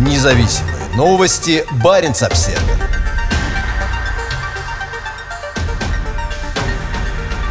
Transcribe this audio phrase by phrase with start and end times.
[0.00, 1.62] Независимые новости.
[1.84, 2.62] Барин обсерва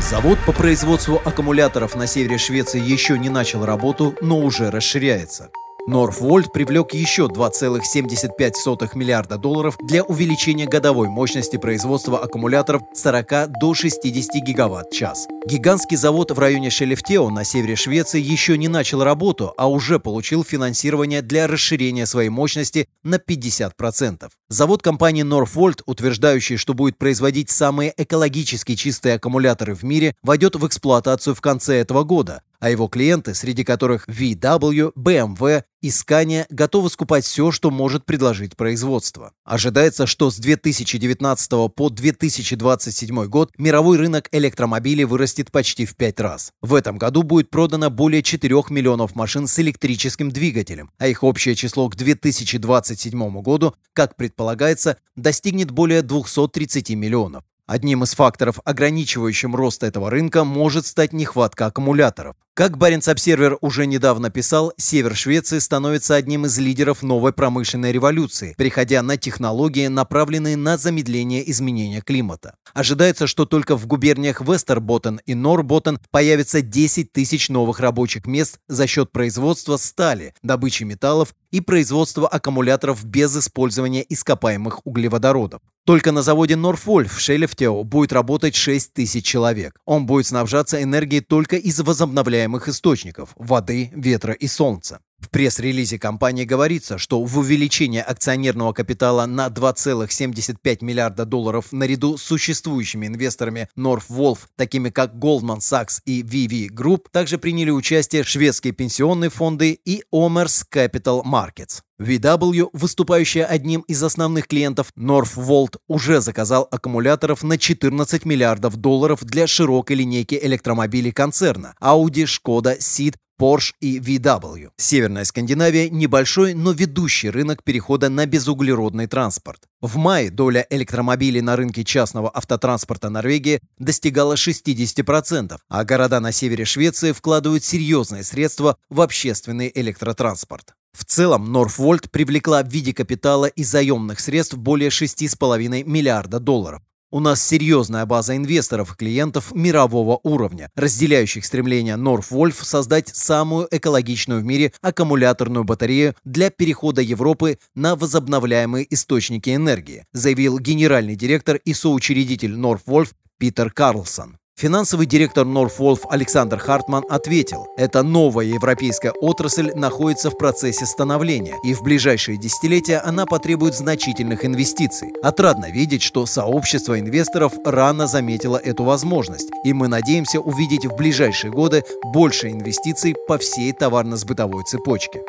[0.01, 5.51] Завод по производству аккумуляторов на севере Швеции еще не начал работу, но уже расширяется.
[5.89, 13.73] Норфвольт привлек еще 2,75 миллиарда долларов для увеличения годовой мощности производства аккумуляторов с 40 до
[13.73, 15.27] 60 гигаватт-час.
[15.47, 20.43] Гигантский завод в районе Шелефтео на севере Швеции еще не начал работу, а уже получил
[20.43, 24.29] финансирование для расширения своей мощности на 50%.
[24.49, 30.67] Завод компании Northvolt, утверждающий, что будет производить самые экологически чистые аккумуляторы в мире, войдет в
[30.67, 36.89] эксплуатацию в конце этого года, а его клиенты, среди которых VW, BMW и Scania, готовы
[36.89, 39.31] скупать все, что может предложить производство.
[39.45, 46.51] Ожидается, что с 2019 по 2027 год мировой рынок электромобилей вырастет почти в 5 раз.
[46.61, 51.55] В этом году будет продано более 4 миллионов машин с электрическим двигателем, а их общее
[51.55, 57.43] число к 2027 году, как предполагается, достигнет более 230 миллионов.
[57.69, 62.35] Одним из факторов, ограничивающим рост этого рынка, может стать нехватка аккумуляторов.
[62.59, 68.53] Как Баренц Обсервер уже недавно писал, север Швеции становится одним из лидеров новой промышленной революции,
[68.57, 72.55] переходя на технологии, направленные на замедление изменения климата.
[72.73, 78.87] Ожидается, что только в губерниях Вестерботтен и Норботтен появится 10 тысяч новых рабочих мест за
[78.87, 85.61] счет производства стали, добычи металлов и производства аккумуляторов без использования ископаемых углеводородов.
[85.85, 89.79] Только на заводе Норфольф в Шелефтео будет работать 6 тысяч человек.
[89.85, 94.99] Он будет снабжаться энергией только из возобновляемых возобновляемых источников– воды, ветра и солнца.
[95.19, 102.23] В пресс-релизе компании говорится, что в увеличение акционерного капитала на 2,75 миллиарда долларов наряду с
[102.23, 109.29] существующими инвесторами Northwolf, такими как Goldman Sachs и VV Group, также приняли участие шведские пенсионные
[109.29, 111.81] фонды и Omers Capital Markets.
[111.99, 119.47] VW, выступающая одним из основных клиентов Northvolt, уже заказал аккумуляторов на 14 миллиардов долларов для
[119.47, 124.71] широкой линейки электромобилей концерна Audi, Skoda, Seat, Porsche и VW.
[124.75, 129.61] Северная Скандинавия– небольшой, но ведущий рынок перехода на безуглеродный транспорт.
[129.79, 136.65] В мае доля электромобилей на рынке частного автотранспорта Норвегии достигала 60%, а города на севере
[136.65, 140.73] Швеции вкладывают серьезные средства в общественный электротранспорт.
[140.91, 146.81] В целом, Норфвольт привлекла в виде капитала и заемных средств более 6,5 миллиарда долларов.
[147.11, 154.41] У нас серьезная база инвесторов и клиентов мирового уровня, разделяющих стремление Northwolf создать самую экологичную
[154.41, 161.73] в мире аккумуляторную батарею для перехода Европы на возобновляемые источники энергии, заявил генеральный директор и
[161.73, 163.09] соучредитель Northwolf
[163.39, 164.37] Питер Карлсон.
[164.59, 171.73] Финансовый директор Northwolf Александр Хартман ответил, эта новая европейская отрасль находится в процессе становления, и
[171.73, 175.13] в ближайшие десятилетия она потребует значительных инвестиций.
[175.23, 181.53] Отрадно видеть, что сообщество инвесторов рано заметило эту возможность, и мы надеемся увидеть в ближайшие
[181.53, 185.21] годы больше инвестиций по всей товарно-сбытовой цепочке.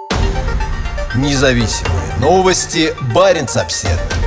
[1.14, 2.92] Независимые новости.
[3.14, 4.19] Барин обседный.